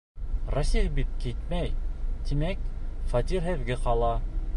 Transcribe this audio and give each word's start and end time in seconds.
Рәсих 0.53 0.87
бит 0.99 1.11
китмәй, 1.25 1.69
тимәк, 2.31 2.65
фатир 3.13 3.47
һеҙгә 3.49 3.79
ҡала. 3.85 4.11